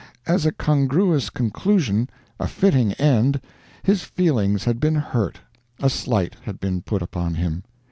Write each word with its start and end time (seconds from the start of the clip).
As 0.25 0.47
a 0.47 0.51
congruous 0.51 1.29
conclusion, 1.29 2.09
a 2.39 2.47
fitting 2.47 2.93
end, 2.93 3.39
his 3.83 4.01
feelings 4.01 4.63
had 4.63 4.79
been 4.79 4.95
hurt, 4.95 5.41
a 5.79 5.91
slight 5.91 6.37
had 6.41 6.59
been 6.59 6.81
put 6.81 7.03
upon 7.03 7.35
him. 7.35 7.61